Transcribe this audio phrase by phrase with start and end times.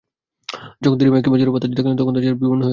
[0.81, 2.69] যখন তিনি মেঘ কিংবা ঝড়ো বাতাস দেখতেন, তখন তার চেহারা বিবর্ণ হয়ে যেত।